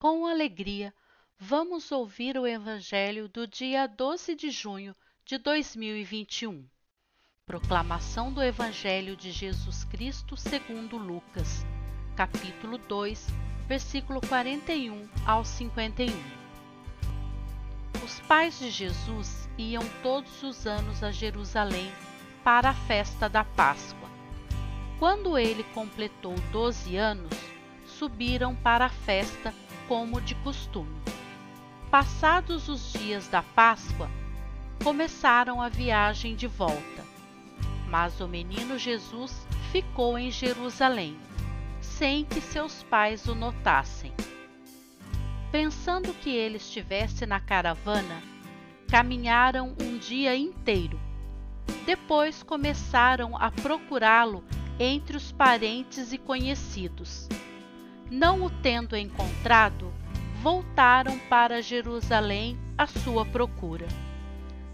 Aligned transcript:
Com 0.00 0.28
alegria, 0.28 0.94
vamos 1.40 1.90
ouvir 1.90 2.38
o 2.38 2.46
Evangelho 2.46 3.28
do 3.28 3.48
dia 3.48 3.84
12 3.88 4.36
de 4.36 4.48
junho 4.48 4.94
de 5.26 5.38
2021. 5.38 6.64
Proclamação 7.44 8.32
do 8.32 8.40
Evangelho 8.40 9.16
de 9.16 9.32
Jesus 9.32 9.82
Cristo 9.82 10.36
segundo 10.36 10.96
Lucas, 10.96 11.66
capítulo 12.14 12.78
2, 12.78 13.26
versículo 13.66 14.20
41 14.20 15.08
ao 15.26 15.44
51. 15.44 16.14
Os 18.04 18.20
pais 18.20 18.56
de 18.60 18.70
Jesus 18.70 19.48
iam 19.58 19.82
todos 20.00 20.44
os 20.44 20.64
anos 20.64 21.02
a 21.02 21.10
Jerusalém 21.10 21.90
para 22.44 22.70
a 22.70 22.74
festa 22.86 23.28
da 23.28 23.42
Páscoa. 23.42 24.08
Quando 25.00 25.36
ele 25.36 25.64
completou 25.74 26.36
12 26.52 26.96
anos, 26.96 27.47
subiram 27.98 28.54
para 28.54 28.86
a 28.86 28.88
festa 28.88 29.52
como 29.88 30.20
de 30.20 30.34
costume. 30.36 30.96
Passados 31.90 32.68
os 32.68 32.92
dias 32.92 33.26
da 33.28 33.42
Páscoa, 33.42 34.08
começaram 34.84 35.60
a 35.60 35.68
viagem 35.68 36.36
de 36.36 36.46
volta. 36.46 37.04
Mas 37.88 38.20
o 38.20 38.28
menino 38.28 38.78
Jesus 38.78 39.46
ficou 39.72 40.18
em 40.18 40.30
Jerusalém, 40.30 41.18
sem 41.80 42.24
que 42.24 42.40
seus 42.40 42.82
pais 42.84 43.26
o 43.26 43.34
notassem. 43.34 44.12
Pensando 45.50 46.12
que 46.14 46.30
ele 46.30 46.58
estivesse 46.58 47.26
na 47.26 47.40
caravana, 47.40 48.22
caminharam 48.88 49.74
um 49.82 49.98
dia 49.98 50.36
inteiro. 50.36 51.00
Depois 51.84 52.42
começaram 52.42 53.36
a 53.36 53.50
procurá-lo 53.50 54.44
entre 54.78 55.16
os 55.16 55.32
parentes 55.32 56.12
e 56.12 56.18
conhecidos. 56.18 57.26
Não 58.10 58.42
o 58.42 58.50
tendo 58.50 58.96
encontrado, 58.96 59.92
voltaram 60.42 61.18
para 61.28 61.60
Jerusalém 61.60 62.58
à 62.76 62.86
sua 62.86 63.26
procura. 63.26 63.86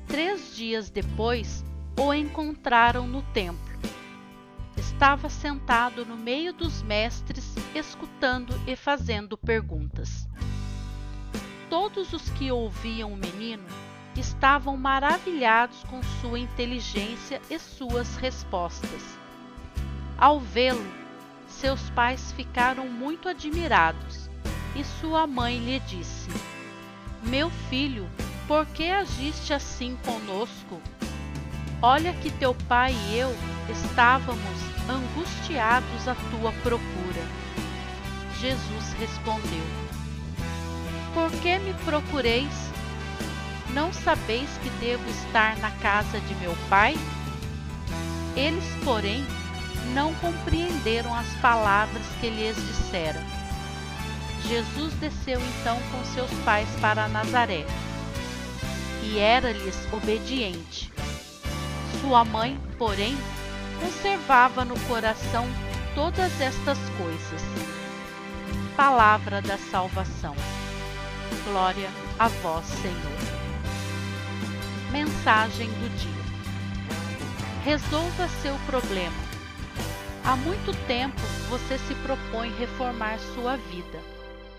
Três 0.06 0.54
dias 0.54 0.88
depois, 0.88 1.64
o 1.98 2.14
encontraram 2.14 3.06
no 3.06 3.22
templo. 3.22 3.74
Estava 4.76 5.28
sentado 5.28 6.06
no 6.06 6.16
meio 6.16 6.52
dos 6.52 6.82
mestres, 6.82 7.54
escutando 7.74 8.54
e 8.66 8.76
fazendo 8.76 9.36
perguntas. 9.36 10.28
Todos 11.68 12.12
os 12.12 12.28
que 12.30 12.52
ouviam 12.52 13.12
o 13.12 13.16
menino 13.16 13.66
estavam 14.16 14.76
maravilhados 14.76 15.82
com 15.84 16.00
sua 16.20 16.38
inteligência 16.38 17.40
e 17.50 17.58
suas 17.58 18.14
respostas. 18.16 19.18
Ao 20.16 20.38
vê-lo, 20.38 21.03
seus 21.54 21.88
pais 21.90 22.32
ficaram 22.32 22.88
muito 22.88 23.28
admirados 23.28 24.28
e 24.74 24.84
sua 24.84 25.26
mãe 25.26 25.58
lhe 25.58 25.80
disse: 25.80 26.28
Meu 27.22 27.50
filho, 27.70 28.08
por 28.46 28.66
que 28.66 28.90
agiste 28.90 29.52
assim 29.52 29.96
conosco? 30.04 30.80
Olha 31.80 32.12
que 32.14 32.30
teu 32.30 32.54
pai 32.68 32.94
e 33.08 33.18
eu 33.18 33.34
estávamos 33.68 34.60
angustiados 34.88 36.08
à 36.08 36.14
tua 36.14 36.52
procura. 36.62 37.22
Jesus 38.40 38.92
respondeu: 38.98 39.64
Por 41.14 41.30
que 41.40 41.58
me 41.58 41.72
procureis? 41.84 42.72
Não 43.72 43.92
sabeis 43.92 44.50
que 44.62 44.70
devo 44.84 45.08
estar 45.10 45.56
na 45.58 45.70
casa 45.70 46.20
de 46.20 46.34
meu 46.36 46.54
pai? 46.68 46.94
Eles, 48.36 48.64
porém, 48.84 49.24
não 49.92 50.14
compreenderam 50.14 51.14
as 51.14 51.28
palavras 51.40 52.02
que 52.20 52.30
lhes 52.30 52.56
disseram. 52.56 53.20
Jesus 54.46 54.92
desceu 54.94 55.40
então 55.40 55.78
com 55.90 56.04
seus 56.04 56.30
pais 56.44 56.68
para 56.80 57.08
Nazaré 57.08 57.64
e 59.02 59.18
era-lhes 59.18 59.76
obediente. 59.92 60.92
Sua 62.00 62.24
mãe, 62.24 62.58
porém, 62.78 63.16
conservava 63.80 64.64
no 64.64 64.78
coração 64.80 65.46
todas 65.94 66.40
estas 66.40 66.78
coisas. 66.98 67.42
Palavra 68.76 69.40
da 69.40 69.56
salvação. 69.56 70.34
Glória 71.44 71.88
a 72.18 72.28
vós, 72.28 72.66
Senhor. 72.66 73.44
Mensagem 74.90 75.68
do 75.68 75.96
dia: 75.96 76.24
Resolva 77.64 78.28
seu 78.42 78.54
problema. 78.66 79.33
Há 80.24 80.36
muito 80.36 80.72
tempo 80.86 81.20
você 81.48 81.78
se 81.78 81.94
propõe 81.96 82.50
reformar 82.56 83.18
sua 83.18 83.56
vida, 83.56 84.00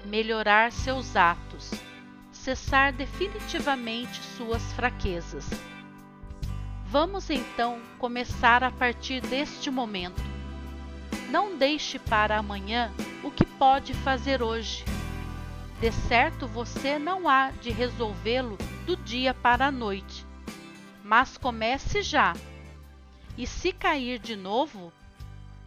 melhorar 0.06 0.72
seus 0.72 1.16
atos, 1.16 1.72
cessar 2.32 2.94
definitivamente 2.94 4.22
suas 4.38 4.62
fraquezas. 4.74 5.50
Vamos 6.86 7.30
então 7.30 7.82
começar 7.98 8.64
a 8.64 8.72
partir 8.72 9.22
deste 9.22 9.72
momento. 9.72 10.22
Não 11.30 11.58
deixe 11.58 11.98
para 11.98 12.38
amanhã 12.38 12.92
o 13.24 13.32
que 13.32 13.46
pode 13.46 13.94
fazer 13.96 14.44
hoje. 14.44 14.86
De 15.82 15.92
certo, 15.92 16.48
você 16.48 17.00
não 17.00 17.28
há 17.28 17.50
de 17.50 17.72
resolvê-lo 17.72 18.58
do 18.86 18.96
dia 18.96 19.34
para 19.34 19.66
a 19.68 19.72
noite 19.72 20.26
mas 21.06 21.38
comece 21.38 22.02
já. 22.02 22.34
E 23.38 23.46
se 23.46 23.72
cair 23.72 24.18
de 24.18 24.36
novo, 24.36 24.92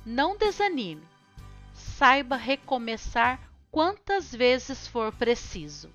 não 0.09 0.39
desanime. 0.39 1.07
Saiba 1.75 2.35
recomeçar 2.35 3.39
quantas 3.71 4.35
vezes 4.35 4.89
for 4.89 5.13
preciso. 5.13 5.91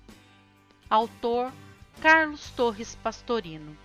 Autor 0.88 1.52
Carlos 2.00 2.48
Torres 2.50 2.94
Pastorino 3.02 3.76